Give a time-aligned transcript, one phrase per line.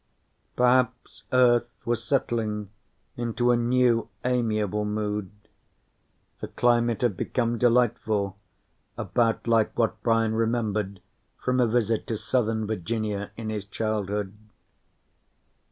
[0.55, 2.71] Perhaps Earth was settling
[3.17, 5.29] into a new, amiable mood.
[6.39, 8.35] The climate had become delightful,
[8.97, 11.01] about like what Brian remembered
[11.37, 14.33] from a visit to southern Virginia in his childhood.